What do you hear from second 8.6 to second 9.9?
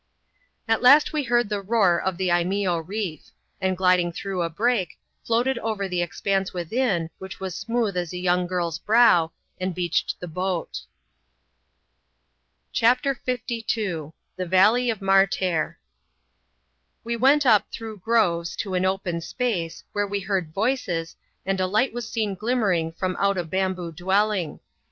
brow, and